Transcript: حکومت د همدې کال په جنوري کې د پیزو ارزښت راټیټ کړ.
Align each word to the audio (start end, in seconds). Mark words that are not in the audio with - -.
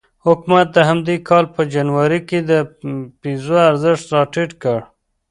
حکومت 0.25 0.67
د 0.73 0.77
همدې 0.89 1.15
کال 1.29 1.45
په 1.55 1.61
جنوري 1.73 2.19
کې 2.29 2.39
د 2.49 2.51
پیزو 3.21 3.55
ارزښت 3.69 4.05
راټیټ 4.15 4.51
کړ. 4.63 4.79